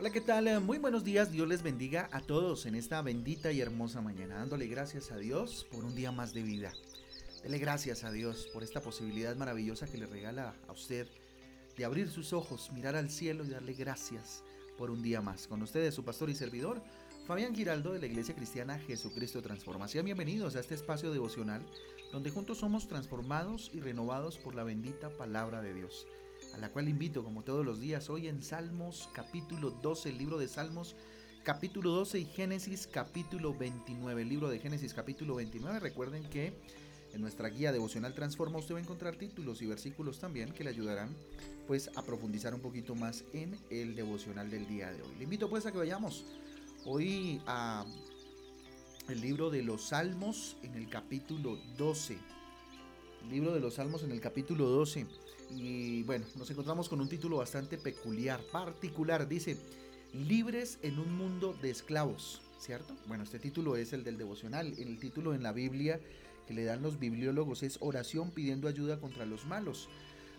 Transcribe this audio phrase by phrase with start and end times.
[0.00, 0.62] Hola, ¿qué tal?
[0.62, 4.66] Muy buenos días, Dios les bendiga a todos en esta bendita y hermosa mañana, dándole
[4.66, 6.72] gracias a Dios por un día más de vida.
[7.42, 11.06] Dele gracias a Dios por esta posibilidad maravillosa que le regala a usted
[11.76, 14.42] de abrir sus ojos, mirar al cielo y darle gracias
[14.78, 15.46] por un día más.
[15.46, 16.82] Con ustedes, su pastor y servidor,
[17.26, 20.06] Fabián Giraldo de la Iglesia Cristiana Jesucristo Transformación.
[20.06, 21.60] Bienvenidos a este espacio devocional
[22.10, 26.06] donde juntos somos transformados y renovados por la bendita palabra de Dios
[26.54, 30.38] a la cual invito como todos los días hoy en Salmos capítulo 12, el libro
[30.38, 30.96] de Salmos
[31.42, 35.80] capítulo 12 y Génesis capítulo 29, el libro de Génesis capítulo 29.
[35.80, 36.52] Recuerden que
[37.12, 40.70] en nuestra guía devocional Transforma usted va a encontrar títulos y versículos también que le
[40.70, 41.14] ayudarán
[41.66, 45.14] pues a profundizar un poquito más en el devocional del día de hoy.
[45.18, 46.24] Le invito pues a que vayamos
[46.84, 47.84] hoy a
[49.08, 52.18] el libro de los Salmos en el capítulo 12.
[53.22, 55.06] El libro de los Salmos en el capítulo 12.
[55.56, 59.28] Y bueno, nos encontramos con un título bastante peculiar, particular.
[59.28, 59.56] Dice,
[60.12, 62.94] libres en un mundo de esclavos, ¿cierto?
[63.06, 64.74] Bueno, este título es el del devocional.
[64.78, 66.00] El título en la Biblia
[66.46, 69.88] que le dan los bibliólogos es Oración pidiendo ayuda contra los malos.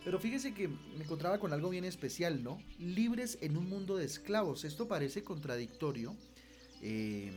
[0.04, 2.62] Pero fíjese que me encontraba con algo bien especial, ¿no?
[2.80, 4.64] Libres en un mundo de esclavos.
[4.64, 6.16] Esto parece contradictorio.
[6.82, 7.32] Eh,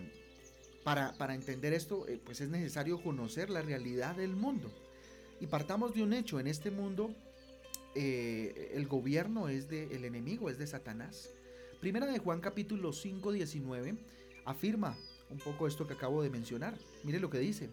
[0.82, 4.70] para, para, entender esto, eh, pues es necesario conocer la realidad del mundo.
[5.40, 7.14] Y partamos de un hecho, en este mundo
[7.94, 11.30] eh, el gobierno es del enemigo, es de Satanás.
[11.80, 13.94] Primera de Juan capítulo 5, 19
[14.44, 14.96] afirma
[15.30, 16.74] un poco esto que acabo de mencionar.
[17.04, 17.70] Mire lo que dice.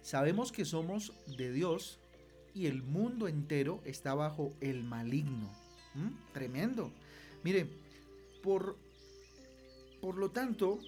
[0.00, 1.98] Sabemos que somos de Dios
[2.54, 5.50] y el mundo entero está bajo el maligno.
[5.94, 6.32] ¿Mm?
[6.32, 6.90] Tremendo.
[7.44, 7.66] Mire,
[8.42, 8.76] por,
[10.00, 10.78] por lo tanto,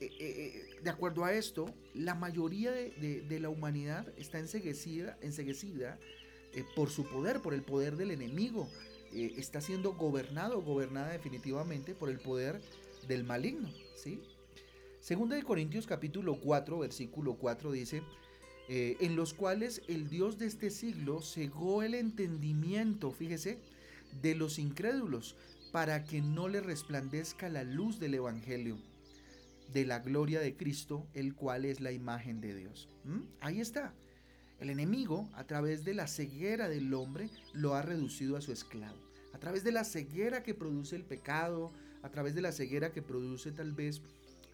[0.00, 5.98] eh, eh, de acuerdo a esto, la mayoría de, de la humanidad está enseguecida, enseguecida
[6.56, 8.66] eh, por su poder, por el poder del enemigo.
[9.12, 12.60] Eh, está siendo gobernado, gobernada definitivamente por el poder
[13.06, 13.70] del maligno.
[13.94, 14.20] ¿sí?
[15.00, 18.02] Segunda de Corintios capítulo 4, versículo 4 dice,
[18.68, 23.58] eh, en los cuales el Dios de este siglo cegó el entendimiento, fíjese,
[24.22, 25.36] de los incrédulos,
[25.72, 28.78] para que no le resplandezca la luz del Evangelio,
[29.74, 32.88] de la gloria de Cristo, el cual es la imagen de Dios.
[33.40, 33.94] Ahí está.
[34.60, 38.98] El enemigo, a través de la ceguera del hombre, lo ha reducido a su esclavo.
[39.34, 41.72] A través de la ceguera que produce el pecado,
[42.02, 44.00] a través de la ceguera que produce tal vez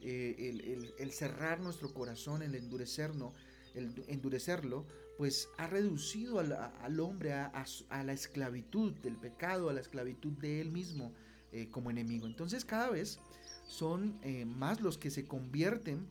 [0.00, 3.32] eh, el, cerrar nuestro corazón, el endurecerlo,
[3.74, 4.84] el endurecerlo,
[5.16, 7.64] pues ha reducido al, hombre a,
[8.02, 11.12] la esclavitud del pecado, a la esclavitud de él mismo
[11.52, 12.26] eh, como enemigo.
[12.26, 13.20] Entonces cada vez
[13.69, 16.08] son eh, más los que se convierten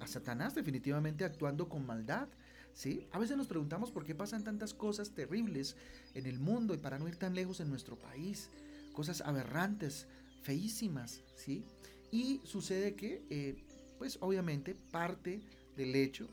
[0.00, 2.28] a Satanás definitivamente actuando con maldad.
[2.74, 3.06] ¿sí?
[3.12, 5.76] A veces nos preguntamos por qué pasan tantas cosas terribles
[6.14, 8.50] en el mundo y para no ir tan lejos en nuestro país,
[8.92, 10.06] cosas aberrantes,
[10.42, 11.64] feísimas, ¿sí?
[12.10, 13.56] Y sucede que, eh,
[13.98, 15.40] pues obviamente, parte
[15.76, 16.28] del hecho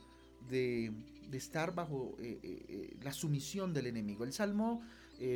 [0.49, 0.91] de,
[1.31, 4.25] estar bajo eh, eh, la sumisión del enemigo.
[4.25, 4.83] El Salmo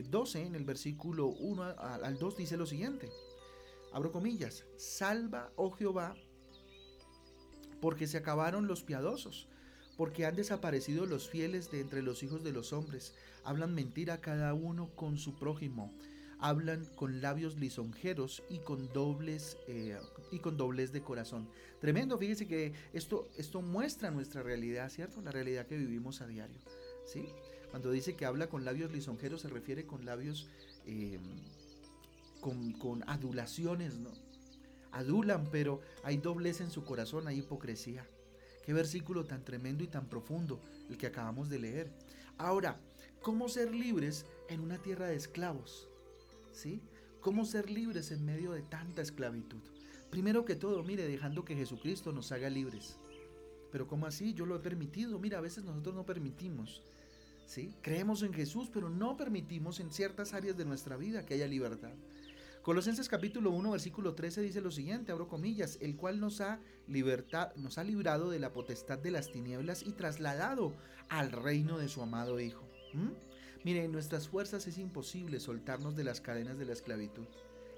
[0.10, 3.10] 12, en el versículo 1 al 2, dice lo siguiente.
[3.94, 6.16] Abro comillas, salva, oh Jehová,
[7.86, 9.48] porque se acabaron los piadosos,
[9.96, 13.14] porque han desaparecido los fieles de entre los hijos de los hombres,
[13.44, 15.94] hablan mentira cada uno con su prójimo,
[16.40, 20.00] hablan con labios lisonjeros y con dobles eh,
[20.32, 21.48] y con doblez de corazón.
[21.80, 25.22] Tremendo, fíjese que esto, esto muestra nuestra realidad, ¿cierto?
[25.22, 26.58] La realidad que vivimos a diario.
[27.06, 27.28] ¿sí?
[27.70, 30.50] Cuando dice que habla con labios lisonjeros se refiere con labios
[30.88, 31.20] eh,
[32.42, 34.25] con, con adulaciones, ¿no?
[34.96, 38.08] Adulan, pero hay doblez en su corazón, hay hipocresía.
[38.66, 41.92] Qué versículo tan tremendo y tan profundo el que acabamos de leer.
[42.38, 42.80] Ahora,
[43.22, 45.90] ¿cómo ser libres en una tierra de esclavos?
[46.52, 46.82] ¿Sí?
[47.20, 49.62] ¿Cómo ser libres en medio de tanta esclavitud?
[50.10, 52.98] Primero que todo, mire, dejando que Jesucristo nos haga libres.
[53.72, 54.34] Pero ¿cómo así?
[54.34, 55.20] Yo lo he permitido.
[55.20, 56.84] Mira, a veces nosotros no permitimos.
[57.48, 57.76] ¿Sí?
[57.82, 61.94] Creemos en Jesús, pero no permitimos en ciertas áreas de nuestra vida que haya libertad.
[62.66, 67.54] Colosenses capítulo 1 versículo 13 dice lo siguiente, abro comillas, el cual nos ha, libertad,
[67.58, 70.74] nos ha librado de la potestad de las tinieblas y trasladado
[71.08, 72.68] al reino de su amado Hijo.
[72.94, 73.10] ¿Mm?
[73.64, 77.28] Mire, en nuestras fuerzas es imposible soltarnos de las cadenas de la esclavitud.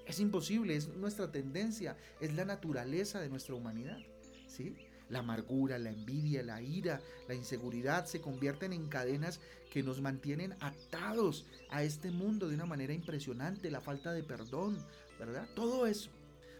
[0.06, 3.98] Es imposible, es nuestra tendencia, es la naturaleza de nuestra humanidad.
[4.46, 4.74] ¿sí?
[5.08, 9.40] La amargura, la envidia, la ira, la inseguridad se convierten en cadenas
[9.70, 14.78] que nos mantienen atados a este mundo de una manera impresionante, la falta de perdón,
[15.18, 15.48] ¿verdad?
[15.54, 16.10] Todo eso.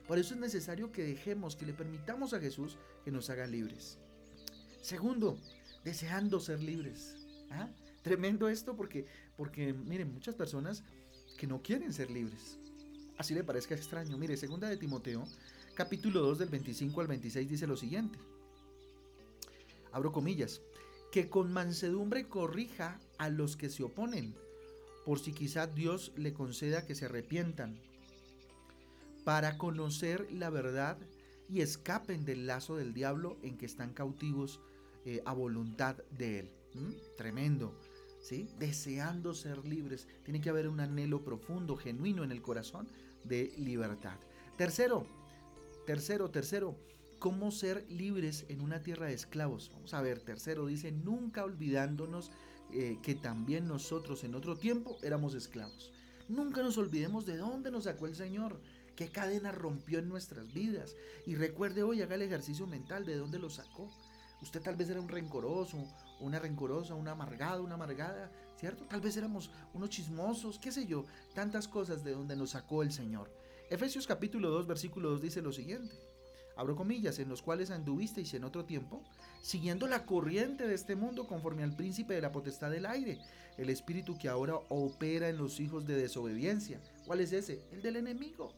[0.06, 3.98] Por eso es necesario que dejemos, que le permitamos a Jesús que nos haga libres.
[4.80, 5.38] Segundo,
[5.84, 7.16] deseando ser libres.
[7.50, 7.68] ¿Ah?
[8.02, 9.06] Tremendo esto porque,
[9.36, 10.82] porque, miren, muchas personas
[11.36, 12.58] que no quieren ser libres.
[13.18, 14.16] así le parezca extraño.
[14.16, 15.26] Mire, segunda de Timoteo,
[15.74, 18.18] capítulo 2 del 25 al 26 dice lo siguiente.
[19.92, 20.60] Abro comillas,
[21.12, 24.34] que con mansedumbre corrija a los que se oponen,
[25.04, 27.80] por si quizá Dios le conceda que se arrepientan,
[29.24, 30.98] para conocer la verdad
[31.48, 34.60] y escapen del lazo del diablo en que están cautivos
[35.04, 36.50] eh, a voluntad de él.
[37.16, 37.74] Tremendo.
[38.20, 38.48] ¿Sí?
[38.58, 40.06] Deseando ser libres.
[40.24, 42.88] Tiene que haber un anhelo profundo, genuino en el corazón
[43.24, 44.16] de libertad.
[44.56, 45.06] Tercero,
[45.86, 46.74] tercero, tercero,
[47.18, 49.70] cómo ser libres en una tierra de esclavos.
[49.72, 52.30] Vamos a ver, tercero dice, nunca olvidándonos
[52.72, 55.92] eh, que también nosotros en otro tiempo éramos esclavos.
[56.28, 58.60] Nunca nos olvidemos de dónde nos sacó el Señor,
[58.94, 60.94] qué cadena rompió en nuestras vidas.
[61.26, 63.90] Y recuerde hoy, haga el ejercicio mental de dónde lo sacó.
[64.42, 65.78] Usted tal vez era un rencoroso,
[66.20, 68.84] una rencorosa, una amargada, una amargada, ¿cierto?
[68.84, 72.92] Tal vez éramos unos chismosos, qué sé yo, tantas cosas de donde nos sacó el
[72.92, 73.32] Señor.
[73.70, 76.07] Efesios capítulo 2, versículo 2 dice lo siguiente.
[76.58, 79.04] Abro comillas, en los cuales anduvisteis en otro tiempo,
[79.42, 83.20] siguiendo la corriente de este mundo conforme al príncipe de la potestad del aire,
[83.56, 86.80] el espíritu que ahora opera en los hijos de desobediencia.
[87.06, 87.64] ¿Cuál es ese?
[87.70, 88.52] El del enemigo.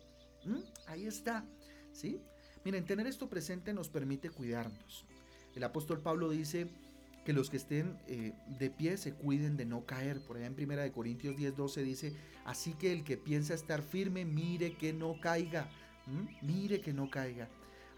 [0.46, 0.60] ¿Mm?
[0.86, 1.44] Ahí está.
[1.92, 2.22] ¿Sí?
[2.64, 5.04] Miren, tener esto presente nos permite cuidarnos.
[5.54, 6.68] El apóstol Pablo dice
[7.26, 10.22] que los que estén eh, de pie se cuiden de no caer.
[10.22, 14.24] Por allá en 1 Corintios 10, 12 dice, así que el que piensa estar firme,
[14.24, 15.68] mire que no caiga.
[16.40, 17.48] Mire que no caiga.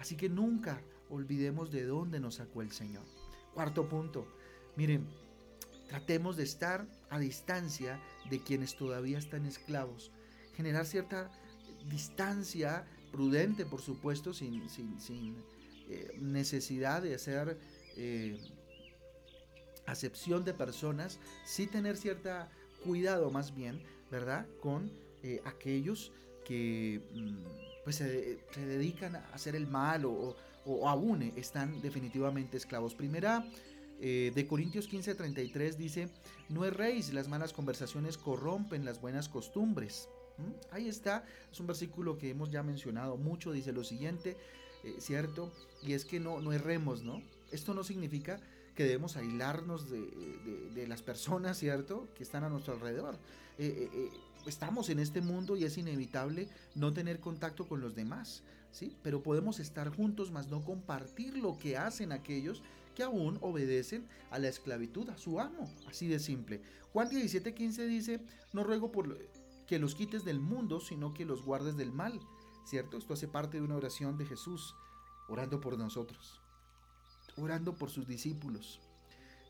[0.02, 3.04] Así que nunca olvidemos de dónde nos sacó el Señor.
[3.54, 4.26] Cuarto punto,
[4.74, 5.06] miren,
[5.86, 10.10] tratemos de estar a distancia de quienes todavía están esclavos.
[10.56, 11.30] Generar cierta
[11.88, 15.36] distancia prudente, por supuesto, sin, sin, sin
[15.88, 17.56] eh, necesidad de hacer
[17.96, 18.40] eh,
[19.86, 22.50] acepción de personas, sí tener cierta
[22.84, 24.48] cuidado más bien, ¿verdad?
[24.60, 24.90] Con
[25.22, 26.10] eh, aquellos
[26.44, 32.94] que mm, pues se, dedican a hacer el mal o, o, aún están definitivamente esclavos.
[32.94, 33.44] Primera
[34.00, 36.08] de Corintios 15:33 dice,
[36.48, 40.08] no erréis, las malas conversaciones corrompen las buenas costumbres.
[40.38, 40.74] ¿Mm?
[40.74, 44.36] Ahí está, es un versículo que hemos ya mencionado mucho, dice lo siguiente,
[44.84, 45.52] eh, ¿cierto?
[45.82, 47.22] Y es que no, no erremos, ¿no?
[47.50, 48.40] Esto no significa
[48.74, 52.08] que debemos aislarnos de, las personas, ¿cierto?
[52.14, 53.16] Que están a nuestro alrededor.
[53.58, 54.10] Eh, eh,
[54.46, 58.96] estamos en este mundo y es inevitable no tener contacto con los demás, ¿sí?
[59.02, 62.62] Pero podemos estar juntos, más no compartir lo que hacen aquellos
[62.94, 66.60] que aún obedecen a la esclavitud, a su amo, así de simple.
[66.92, 68.20] Juan 17:15 dice,
[68.52, 69.18] no ruego por
[69.66, 72.20] que los quites del mundo, sino que los guardes del mal.
[72.64, 72.96] ¿Cierto?
[72.96, 74.76] Esto hace parte de una oración de Jesús,
[75.28, 76.40] orando por nosotros,
[77.36, 78.80] orando por sus discípulos.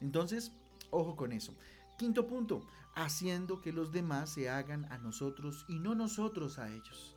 [0.00, 0.52] Entonces,
[0.90, 1.54] ojo con eso.
[2.02, 2.66] Quinto punto,
[2.96, 7.14] haciendo que los demás se hagan a nosotros y no nosotros a ellos.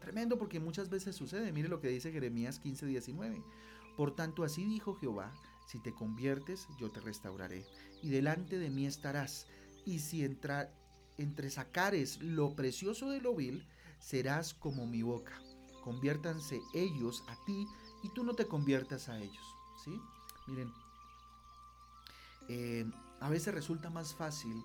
[0.00, 1.52] Tremendo porque muchas veces sucede.
[1.52, 3.44] Mire lo que dice Jeremías 15, 19.
[3.98, 5.30] Por tanto, así dijo Jehová,
[5.66, 7.66] si te conviertes, yo te restauraré,
[8.00, 9.46] y delante de mí estarás,
[9.84, 10.72] y si entra,
[11.18, 13.68] entre sacares lo precioso de lo vil,
[13.98, 15.38] serás como mi boca.
[15.82, 17.66] Conviértanse ellos a ti
[18.02, 19.44] y tú no te conviertas a ellos.
[19.84, 20.00] ¿sí?
[20.46, 20.72] Miren,
[22.48, 22.90] eh,
[23.20, 24.62] a veces resulta más fácil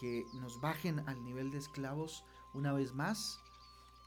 [0.00, 2.24] que nos bajen al nivel de esclavos
[2.54, 3.38] una vez más,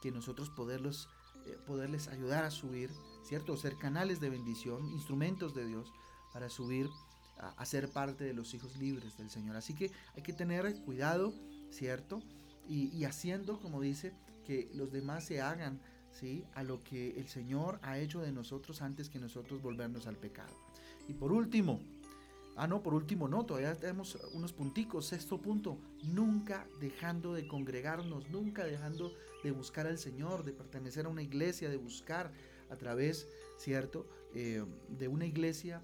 [0.00, 1.08] que nosotros poderlos,
[1.46, 2.90] eh, poderles ayudar a subir,
[3.22, 3.56] ¿cierto?
[3.56, 5.92] Ser canales de bendición, instrumentos de Dios
[6.32, 6.88] para subir
[7.38, 9.56] a, ser parte de los hijos libres del Señor.
[9.56, 11.32] Así que hay que tener cuidado
[11.70, 12.22] ¿cierto?
[12.68, 14.12] Y, haciendo, como dice,
[14.46, 15.80] que los demás se hagan,
[16.12, 16.44] ¿sí?
[16.54, 20.54] A lo que el Señor ha hecho de nosotros antes que nosotros volvernos al pecado.
[21.08, 21.80] Y por último,
[22.60, 25.06] ah, no, por último no, todavía tenemos unos punticos.
[25.06, 31.08] Sexto punto, nunca dejando de congregarnos, nunca dejando de buscar al Señor, de pertenecer a
[31.08, 32.30] una iglesia, de buscar
[32.68, 33.26] a través,
[33.56, 34.06] ¿cierto?
[34.34, 35.82] Eh, de una iglesia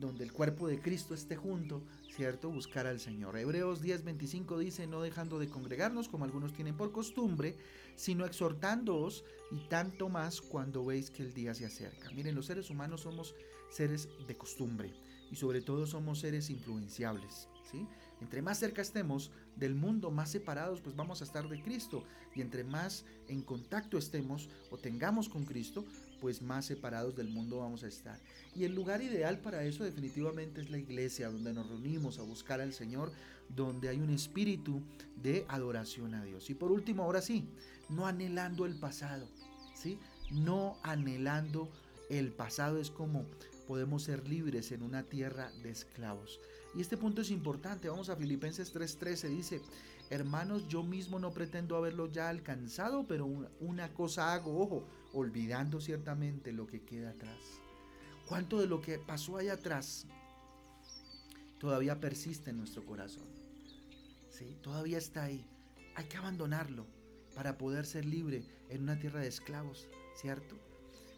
[0.00, 2.50] donde el cuerpo de Cristo esté junto, ¿cierto?
[2.50, 3.36] Buscar al Señor.
[3.36, 7.54] Hebreos 10:25 dice, no dejando de congregarnos como algunos tienen por costumbre,
[7.94, 12.10] sino exhortándoos y tanto más cuando veis que el día se acerca.
[12.12, 13.34] Miren, los seres humanos somos
[13.68, 14.94] seres de costumbre
[15.30, 17.86] y sobre todo somos seres influenciables, ¿sí?
[18.20, 22.04] Entre más cerca estemos del mundo, más separados pues vamos a estar de Cristo
[22.34, 25.84] y entre más en contacto estemos o tengamos con Cristo,
[26.20, 28.18] pues más separados del mundo vamos a estar.
[28.54, 32.60] Y el lugar ideal para eso definitivamente es la iglesia, donde nos reunimos a buscar
[32.60, 33.12] al Señor,
[33.48, 34.82] donde hay un espíritu
[35.22, 36.48] de adoración a Dios.
[36.50, 37.48] Y por último, ahora sí,
[37.88, 39.28] no anhelando el pasado,
[39.74, 39.98] ¿sí?
[40.30, 41.70] No anhelando
[42.08, 43.26] el pasado es como
[43.66, 46.40] podemos ser libres en una tierra de esclavos.
[46.74, 47.88] Y este punto es importante.
[47.88, 49.28] Vamos a Filipenses 3:13.
[49.28, 49.60] Dice,
[50.10, 53.26] hermanos, yo mismo no pretendo haberlo ya alcanzado, pero
[53.60, 57.40] una cosa hago, ojo, olvidando ciertamente lo que queda atrás.
[58.28, 60.06] ¿Cuánto de lo que pasó allá atrás
[61.58, 63.28] todavía persiste en nuestro corazón?
[64.30, 64.56] ¿Sí?
[64.62, 65.44] Todavía está ahí.
[65.94, 66.86] Hay que abandonarlo
[67.34, 70.56] para poder ser libre en una tierra de esclavos, ¿cierto?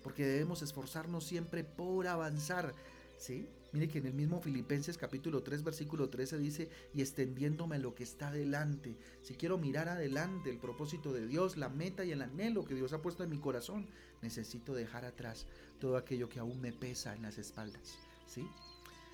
[0.03, 2.75] Porque debemos esforzarnos siempre por avanzar,
[3.19, 3.49] ¿sí?
[3.73, 8.03] Mire que en el mismo Filipenses capítulo 3 versículo 13 dice, y extendiéndome lo que
[8.03, 12.65] está delante, si quiero mirar adelante el propósito de Dios, la meta y el anhelo
[12.65, 13.87] que Dios ha puesto en mi corazón,
[14.23, 15.47] necesito dejar atrás
[15.81, 18.49] todo aquello que aún me pesa en las espaldas, ¿sí?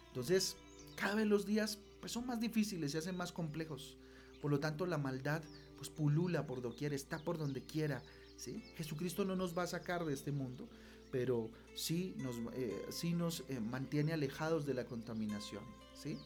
[0.09, 0.57] Entonces,
[0.97, 3.97] cada vez los días pues son más difíciles, se hacen más complejos.
[4.41, 5.43] Por lo tanto, la maldad
[5.77, 8.03] pues pulula por doquier, está por donde quiera,
[8.37, 8.63] ¿sí?
[8.77, 10.69] Jesucristo no nos va a sacar de este mundo,
[11.11, 15.63] pero sí nos, eh, nos eh, mantiene alejados de la contaminación,
[15.95, 16.19] ¿sí?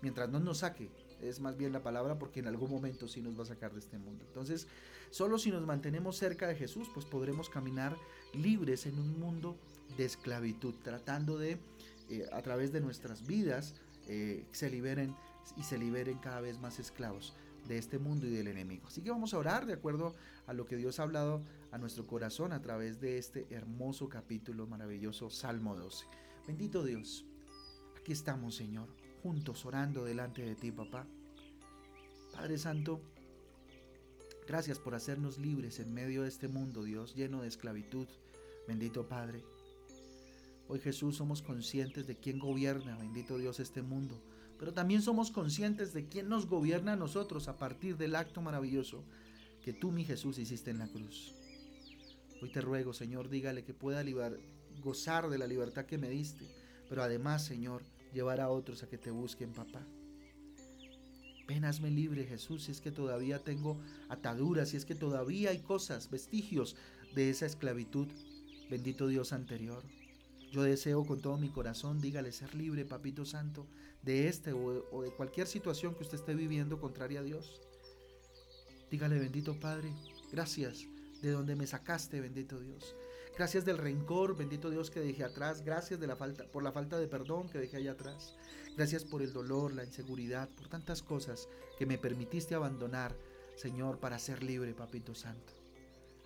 [0.00, 0.88] Mientras no nos saque,
[1.20, 3.80] es más bien la palabra porque en algún momento sí nos va a sacar de
[3.80, 4.24] este mundo.
[4.28, 4.68] Entonces,
[5.10, 7.96] solo si nos mantenemos cerca de Jesús, pues podremos caminar
[8.32, 9.56] libres en un mundo
[9.96, 11.58] de esclavitud, tratando de,
[12.10, 13.74] eh, a través de nuestras vidas,
[14.52, 15.14] se liberen
[15.58, 17.34] y se liberen cada vez más esclavos
[17.68, 18.86] de este mundo y del enemigo.
[18.88, 20.14] Así que vamos a orar de acuerdo
[20.46, 24.66] a lo que Dios ha hablado a nuestro corazón a través de este hermoso capítulo
[24.66, 26.06] maravilloso, Salmo 12.
[26.46, 27.26] Bendito Dios,
[28.00, 28.88] aquí estamos, Señor,
[29.22, 31.06] juntos orando delante de ti, papá.
[32.32, 33.00] Padre Santo,
[34.46, 38.08] gracias por hacernos libres en medio de este mundo, Dios, lleno de esclavitud.
[38.66, 39.44] Bendito Padre.
[40.68, 44.22] Hoy Jesús somos conscientes de quién gobierna, bendito Dios, este mundo
[44.58, 49.04] pero también somos conscientes de quién nos gobierna a nosotros a partir del acto maravilloso
[49.62, 51.34] que tú, mi Jesús, hiciste en la cruz.
[52.42, 54.04] Hoy te ruego, Señor, dígale que pueda
[54.80, 56.46] gozar de la libertad que me diste,
[56.88, 59.86] pero además, Señor, llevar a otros a que te busquen, papá.
[61.46, 65.60] Ven, hazme libre, Jesús, si es que todavía tengo ataduras, si es que todavía hay
[65.60, 66.76] cosas, vestigios
[67.14, 68.08] de esa esclavitud,
[68.70, 69.82] bendito Dios anterior.
[70.50, 73.66] Yo deseo con todo mi corazón, dígale, ser libre, Papito Santo,
[74.02, 77.60] de este o, de cualquier situación que usted esté viviendo contraria a Dios.
[78.90, 79.92] Dígale, bendito Padre,
[80.32, 80.86] gracias
[81.20, 82.94] de donde me sacaste, bendito Dios.
[83.36, 85.62] Gracias del rencor, bendito Dios, que dejé atrás.
[85.62, 88.34] Gracias de la falta, por la falta de perdón que dejé allá atrás.
[88.76, 93.14] Gracias por el dolor, la inseguridad, por tantas cosas que me permitiste abandonar,
[93.56, 95.52] Señor, para ser libre, Papito Santo.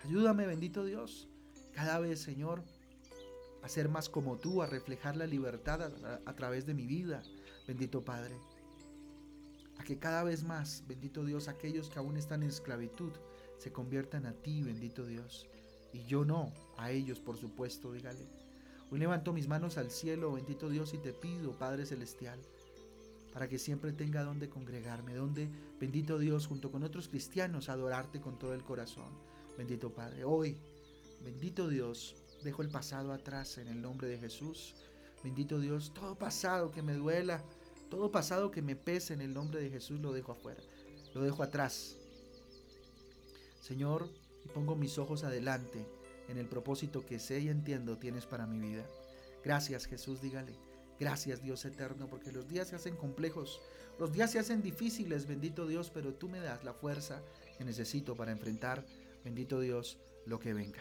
[0.04, 1.28] Ayúdame, bendito Dios,
[1.72, 2.62] cada vez, Señor,
[3.62, 5.80] a ser más como tú, a reflejar la libertad
[6.26, 7.22] a, través de mi vida,
[7.66, 8.36] bendito Padre.
[9.78, 13.12] A que cada vez más, bendito Dios, aquellos que aún están en esclavitud
[13.58, 15.48] se conviertan a ti, bendito Dios.
[15.92, 18.26] Y yo no, a ellos, por supuesto, dígale.
[18.90, 22.40] Hoy levanto mis manos al cielo, bendito Dios, y te pido, Padre Celestial,
[23.32, 25.48] para que siempre tenga donde congregarme, donde,
[25.80, 29.10] bendito Dios, junto con otros cristianos, adorarte con todo el corazón.
[29.56, 30.56] Bendito Padre, hoy,
[31.22, 34.74] bendito Dios, Dejo el pasado atrás en el nombre de Jesús.
[35.22, 37.42] Bendito Dios, todo pasado que me duela,
[37.88, 40.60] todo pasado que me pese en el nombre de Jesús lo dejo afuera,
[41.14, 41.96] lo dejo atrás.
[43.60, 44.08] Señor,
[44.54, 45.86] pongo mis ojos adelante
[46.28, 48.84] en el propósito que sé y entiendo tienes para mi vida.
[49.44, 50.56] Gracias Jesús, dígale.
[50.98, 53.60] Gracias Dios eterno, porque los días se hacen complejos,
[53.98, 57.22] los días se hacen difíciles, bendito Dios, pero tú me das la fuerza
[57.58, 58.84] que necesito para enfrentar,
[59.24, 60.80] bendito Dios, lo que venga.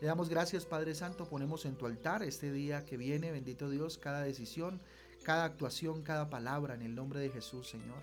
[0.00, 3.98] Te damos gracias Padre Santo, ponemos en tu altar este día que viene, bendito Dios,
[3.98, 4.80] cada decisión,
[5.24, 7.98] cada actuación, cada palabra en el nombre de Jesús, Señor.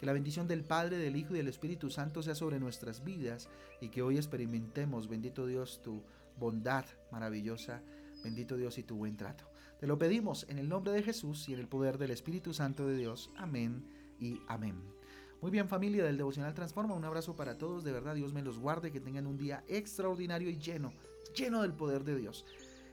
[0.00, 3.50] Que la bendición del Padre, del Hijo y del Espíritu Santo sea sobre nuestras vidas
[3.82, 6.02] y que hoy experimentemos, bendito Dios, tu
[6.38, 7.82] bondad maravillosa,
[8.24, 9.44] bendito Dios y tu buen trato.
[9.78, 12.86] Te lo pedimos en el nombre de Jesús y en el poder del Espíritu Santo
[12.86, 13.28] de Dios.
[13.36, 13.84] Amén
[14.18, 15.01] y amén.
[15.42, 18.60] Muy bien familia del Devocional Transforma, un abrazo para todos, de verdad Dios me los
[18.60, 20.92] guarde, que tengan un día extraordinario y lleno
[21.34, 22.46] lleno del poder de Dios.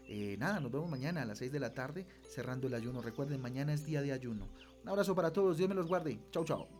[0.07, 3.01] Eh, nada, nos vemos mañana a las 6 de la tarde cerrando el ayuno.
[3.01, 4.49] Recuerden, mañana es día de ayuno.
[4.81, 6.19] Un abrazo para todos, Dios me los guarde.
[6.31, 6.78] Chau, chau.